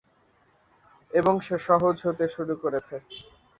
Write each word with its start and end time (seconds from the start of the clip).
এবং 1.11 1.33
সে 1.45 1.55
সহজ 1.67 1.95
হতে 2.07 2.25
শুরু 2.35 2.53
করেছে। 2.63 2.95